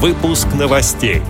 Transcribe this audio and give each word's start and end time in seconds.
Выпуск 0.00 0.46
новостей. 0.56 1.22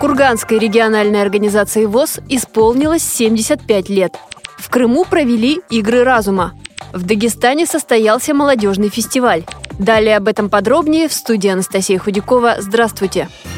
Курганской 0.00 0.58
региональной 0.58 1.22
организации 1.22 1.84
ВОЗ 1.84 2.18
исполнилось 2.28 3.04
75 3.04 3.88
лет. 3.88 4.16
В 4.58 4.68
Крыму 4.68 5.04
провели 5.04 5.60
«Игры 5.70 6.02
разума». 6.02 6.54
В 6.92 7.04
Дагестане 7.04 7.64
состоялся 7.64 8.34
молодежный 8.34 8.88
фестиваль. 8.88 9.44
Далее 9.78 10.16
об 10.16 10.26
этом 10.26 10.50
подробнее 10.50 11.06
в 11.06 11.12
студии 11.12 11.48
Анастасия 11.48 12.00
Худякова. 12.00 12.56
Здравствуйте! 12.58 13.28
Здравствуйте! 13.28 13.55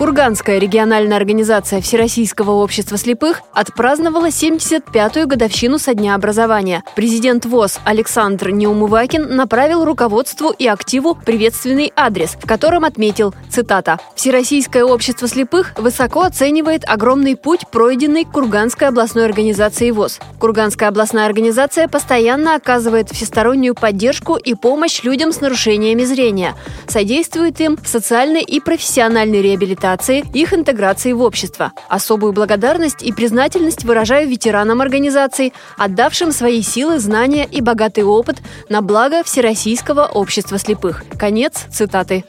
Курганская 0.00 0.56
региональная 0.56 1.18
организация 1.18 1.82
Всероссийского 1.82 2.52
общества 2.52 2.96
слепых 2.96 3.42
отпраздновала 3.52 4.28
75-ю 4.28 5.26
годовщину 5.26 5.78
со 5.78 5.92
дня 5.92 6.14
образования. 6.14 6.82
Президент 6.96 7.44
ВОЗ 7.44 7.80
Александр 7.84 8.48
Неумывакин 8.48 9.36
направил 9.36 9.84
руководству 9.84 10.54
и 10.58 10.66
активу 10.66 11.14
приветственный 11.14 11.92
адрес, 11.96 12.30
в 12.42 12.46
котором 12.46 12.86
отметил, 12.86 13.34
цитата, 13.50 13.98
«Всероссийское 14.16 14.84
общество 14.84 15.28
слепых 15.28 15.74
высоко 15.76 16.22
оценивает 16.22 16.82
огромный 16.88 17.36
путь, 17.36 17.68
пройденный 17.70 18.24
Курганской 18.24 18.88
областной 18.88 19.26
организацией 19.26 19.92
ВОЗ. 19.92 20.18
Курганская 20.38 20.88
областная 20.88 21.26
организация 21.26 21.88
постоянно 21.88 22.54
оказывает 22.54 23.10
всестороннюю 23.10 23.74
поддержку 23.74 24.36
и 24.36 24.54
помощь 24.54 25.02
людям 25.02 25.30
с 25.30 25.42
нарушениями 25.42 26.04
зрения, 26.04 26.54
содействует 26.88 27.60
им 27.60 27.76
в 27.76 27.86
социальной 27.86 28.40
и 28.40 28.60
профессиональной 28.60 29.42
реабилитации, 29.42 29.89
реабилитации, 29.90 30.24
их 30.32 30.52
интеграции 30.52 31.12
в 31.12 31.22
общество. 31.22 31.72
Особую 31.88 32.32
благодарность 32.32 33.02
и 33.02 33.12
признательность 33.12 33.84
выражаю 33.84 34.28
ветеранам 34.28 34.80
организации, 34.80 35.52
отдавшим 35.76 36.32
свои 36.32 36.62
силы, 36.62 36.98
знания 36.98 37.46
и 37.50 37.60
богатый 37.60 38.04
опыт 38.04 38.38
на 38.68 38.82
благо 38.82 39.22
Всероссийского 39.22 40.06
общества 40.06 40.58
слепых. 40.58 41.04
Конец 41.18 41.66
цитаты. 41.70 42.24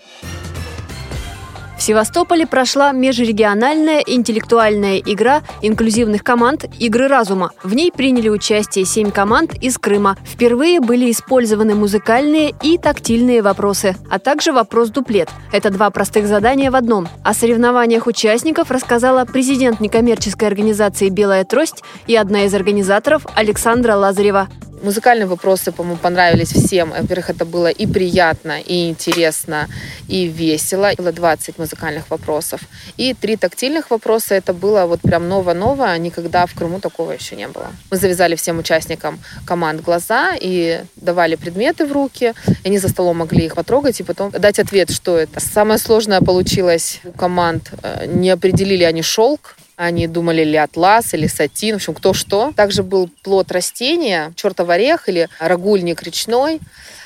В 1.81 1.83
Севастополе 1.83 2.45
прошла 2.45 2.91
межрегиональная 2.91 4.03
интеллектуальная 4.05 4.99
игра 4.99 5.41
инклюзивных 5.63 6.23
команд 6.23 6.65
«Игры 6.77 7.07
разума». 7.07 7.53
В 7.63 7.73
ней 7.73 7.91
приняли 7.91 8.29
участие 8.29 8.85
семь 8.85 9.09
команд 9.09 9.55
из 9.55 9.79
Крыма. 9.79 10.15
Впервые 10.23 10.79
были 10.79 11.09
использованы 11.09 11.73
музыкальные 11.73 12.53
и 12.61 12.77
тактильные 12.77 13.41
вопросы, 13.41 13.95
а 14.11 14.19
также 14.19 14.51
вопрос-дуплет. 14.51 15.29
Это 15.51 15.71
два 15.71 15.89
простых 15.89 16.27
задания 16.27 16.69
в 16.69 16.75
одном. 16.75 17.07
О 17.23 17.33
соревнованиях 17.33 18.05
участников 18.05 18.69
рассказала 18.69 19.25
президент 19.25 19.79
некоммерческой 19.79 20.49
организации 20.49 21.09
«Белая 21.09 21.45
трость» 21.45 21.83
и 22.05 22.15
одна 22.15 22.43
из 22.43 22.53
организаторов 22.53 23.25
Александра 23.33 23.95
Лазарева. 23.95 24.49
Музыкальные 24.81 25.27
вопросы, 25.27 25.71
по-моему, 25.71 25.97
понравились 25.97 26.51
всем. 26.51 26.89
Во-первых, 26.89 27.29
это 27.29 27.45
было 27.45 27.67
и 27.67 27.85
приятно, 27.85 28.59
и 28.59 28.89
интересно, 28.89 29.67
и 30.07 30.25
весело. 30.25 30.91
Было 30.97 31.11
20 31.11 31.59
музыкальных 31.59 32.09
вопросов. 32.09 32.61
И 32.97 33.13
три 33.13 33.35
тактильных 33.35 33.91
вопроса. 33.91 34.33
Это 34.33 34.53
было 34.53 34.85
вот 34.85 35.01
прям 35.01 35.29
ново-ново. 35.29 35.95
Никогда 35.97 36.45
в 36.47 36.55
Крыму 36.55 36.79
такого 36.79 37.11
еще 37.11 37.35
не 37.35 37.47
было. 37.47 37.67
Мы 37.91 37.97
завязали 37.97 38.35
всем 38.35 38.57
участникам 38.57 39.19
команд 39.45 39.81
глаза 39.81 40.35
и 40.39 40.81
давали 40.95 41.35
предметы 41.35 41.85
в 41.85 41.91
руки. 41.91 42.33
Они 42.65 42.79
за 42.79 42.89
столом 42.89 43.17
могли 43.17 43.45
их 43.45 43.55
потрогать 43.55 43.99
и 43.99 44.03
потом 44.03 44.31
дать 44.31 44.57
ответ, 44.59 44.89
что 44.89 45.17
это. 45.17 45.39
Самое 45.39 45.77
сложное 45.77 46.21
получилось 46.21 47.01
у 47.03 47.11
команд. 47.11 47.71
Э, 47.83 48.07
не 48.07 48.31
определили 48.31 48.83
они 48.83 49.03
шелк, 49.03 49.55
они 49.81 50.05
думали 50.05 50.43
ли 50.43 50.57
атлас, 50.57 51.15
или 51.15 51.25
сатин, 51.25 51.73
в 51.73 51.77
общем, 51.77 51.95
кто 51.95 52.13
что. 52.13 52.53
Также 52.55 52.83
был 52.83 53.09
плод 53.23 53.51
растения, 53.51 54.31
чертов 54.35 54.69
орех 54.69 55.09
или 55.09 55.27
рогульник 55.39 56.03
речной 56.03 56.59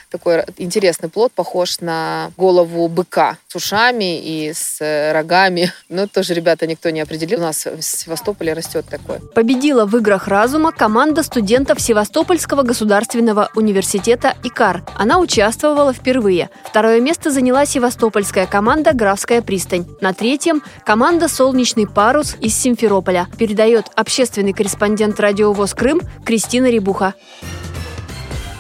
такой 0.10 0.44
интересный 0.58 1.10
плод, 1.10 1.32
похож 1.32 1.80
на 1.82 2.32
голову 2.38 2.88
быка 2.88 3.38
с 3.48 3.56
ушами 3.56 4.20
и 4.20 4.54
с 4.54 4.82
э, 4.82 5.12
рогами. 5.12 5.72
Но 5.90 6.08
тоже, 6.08 6.34
ребята, 6.34 6.68
никто 6.68 6.90
не 6.90 7.02
определил. 7.02 7.40
У 7.40 7.44
нас 7.44 7.66
в 7.66 7.82
Севастополе 7.82 8.54
растет 8.54 8.86
такой. 8.90 9.20
Победила 9.34 9.86
в 9.86 9.96
играх 9.98 10.28
разума 10.28 10.72
команда 10.72 11.24
студентов 11.24 11.82
Севастопольского 11.82 12.64
государственного 12.64 13.50
университета 13.56 14.36
ИКАР. 14.44 14.84
Она 14.98 15.20
участвовала 15.20 15.94
впервые. 15.94 16.50
Второе 16.64 17.00
место 17.00 17.32
заняла 17.32 17.66
севастопольская 17.66 18.48
команда 18.48 18.94
«Графская 18.94 19.42
пристань». 19.42 19.86
На 20.02 20.14
третьем– 20.14 20.64
команда 20.86 21.28
«Солнечный 21.28 21.88
парус» 21.88 22.36
из 22.42 22.56
Симферополя. 22.56 23.28
Передает 23.38 23.86
общественный 23.96 24.54
корреспондент 24.54 25.20
радиовоз 25.20 25.74
Крым 25.74 26.02
Кристина 26.26 26.70
Рибуха. 26.70 27.14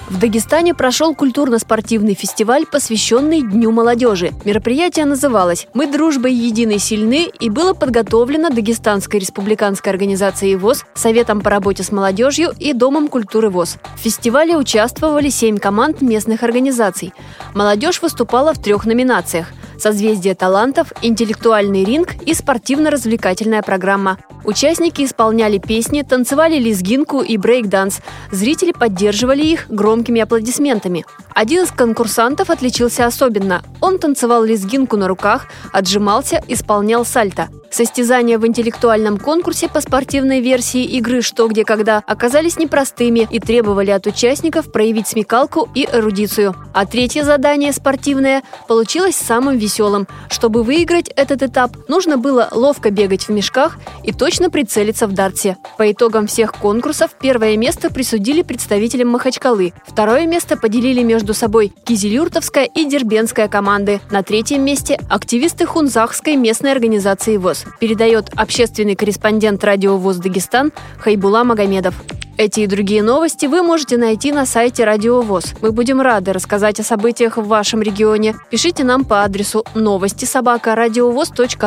В 0.08 0.20
Дагестане 0.20 0.76
прошел 0.76 1.16
культурно-спортивный 1.16 2.14
фестиваль, 2.14 2.66
посвященный 2.68 3.42
Дню 3.42 3.72
молодежи. 3.72 4.34
Мероприятие 4.46 5.06
называлось 5.06 5.68
«Мы 5.74 5.88
дружбой 5.92 6.32
едины 6.32 6.78
сильны» 6.78 7.32
и 7.40 7.50
было 7.50 7.74
подготовлено 7.74 8.50
Дагестанской 8.50 9.20
республиканской 9.20 9.92
организацией 9.92 10.58
ВОЗ, 10.58 10.86
Советом 10.94 11.42
по 11.42 11.50
работе 11.50 11.82
с 11.82 11.92
молодежью 11.92 12.54
и 12.60 12.74
Домом 12.74 13.08
культуры 13.08 13.50
ВОЗ. 13.50 13.78
В 13.96 14.00
фестивале 14.00 14.56
участвовали 14.56 15.30
семь 15.30 15.58
команд 15.58 16.02
местных 16.02 16.44
организаций. 16.44 17.12
Молодежь 17.56 18.04
выступала 18.04 18.54
в 18.54 18.62
трех 18.62 18.86
номинациях– 18.86 19.48
«Созвездие 19.78 20.36
талантов», 20.36 20.91
«Интеллектуальный 21.02 21.84
ринг» 21.84 22.13
и 22.25 22.34
спортивно-развлекательная 22.34 23.62
программа. 23.62 24.18
Участники 24.44 25.03
исполняли 25.03 25.58
песни, 25.58 26.03
танцевали 26.03 26.59
лезгинку 26.59 27.22
и 27.22 27.38
брейк-данс. 27.38 28.02
Зрители 28.31 28.72
поддерживали 28.72 29.44
их 29.44 29.68
громкими 29.69 30.22
аплодисментами. 30.22 31.06
Один 31.34 31.63
из 31.63 31.72
конкурсантов 31.72 32.50
отличился 32.50 33.06
особенно. 33.06 33.63
Он 33.81 33.97
танцевал 34.00 34.44
лезгинку 34.44 34.97
на 34.97 35.08
руках, 35.08 35.47
отжимался, 35.74 36.44
исполнял 36.47 37.06
сальто. 37.06 37.50
Состязания 37.75 38.40
в 38.40 38.47
интеллектуальном 38.47 39.18
конкурсе 39.18 39.68
по 39.68 39.81
спортивной 39.81 40.40
версии 40.40 40.86
игры 40.86 41.22
«Что, 41.22 41.46
где, 41.50 41.66
когда» 41.66 42.02
оказались 42.08 42.58
непростыми 42.58 43.28
и 43.30 43.41
требовали 43.41 43.91
от 43.91 44.08
участников 44.08 44.72
проявить 44.72 45.09
смекалку 45.09 45.68
и 45.75 45.86
эрудицию. 45.91 46.56
А 46.74 46.86
третье 46.86 47.25
задание, 47.25 47.74
спортивное, 47.74 48.44
получилось 48.69 49.18
самым 49.18 49.58
веселым. 49.58 50.08
Чтобы 50.30 50.63
выиграть 50.63 51.09
этот 51.18 51.44
этап, 51.44 51.75
нужно 51.90 52.18
было 52.18 52.47
ловко 52.53 52.91
бегать 52.91 53.28
в 53.28 53.31
мешках 53.31 53.78
и 54.06 54.13
точно 54.13 54.50
прицелиться 54.50 55.06
в 55.06 55.12
дартсе. 55.12 55.57
По 55.78 55.92
итогам 55.92 56.28
всех 56.28 56.53
конкурсов 56.53 57.12
первое 57.19 57.57
место 57.57 57.90
присудили 57.90 58.42
представителям 58.42 59.09
Махачкалы. 59.09 59.74
Второе 59.86 60.28
место 60.28 60.56
поделили 60.56 61.03
между 61.03 61.34
собой 61.34 61.74
Кизилюртовская 61.84 62.69
и 62.74 62.86
Дербенская 62.86 63.50
команды. 63.50 64.00
На 64.12 64.24
третьем 64.24 64.63
месте– 64.63 64.97
активисты 65.09 65.66
Хунзахской 65.66 66.38
местной 66.38 66.72
организации 66.72 67.36
ВОЗ 67.36 67.65
передает 67.80 68.30
общественный 68.36 68.96
корреспондент 68.96 69.64
радио 69.64 69.98
ВОЗ 69.98 70.18
Дагестан 70.18 70.72
Хайбула 70.98 71.44
Магомедов. 71.44 71.96
Эти 72.38 72.62
и 72.62 72.68
другие 72.68 73.02
новости 73.02 73.46
вы 73.46 73.64
можете 73.64 73.96
найти 73.98 74.34
на 74.34 74.46
сайте 74.46 74.84
Радио 74.84 75.22
ВОЗ. 75.22 75.53
Мы 75.62 75.72
будем 75.72 76.02
рады 76.02 76.34
рассказать 76.34 76.81
о 76.81 76.84
событиях 76.84 77.38
в 77.38 77.48
вашем 77.48 77.81
регионе. 77.81 78.36
Пишите 78.50 78.84
нам 78.84 79.06
по 79.06 79.24
адресу 79.24 79.64
новости 79.74 80.25
собака 80.25 80.75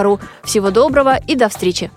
ру. 0.02 0.20
Всего 0.44 0.70
доброго 0.70 1.16
и 1.26 1.36
до 1.36 1.48
встречи! 1.48 1.90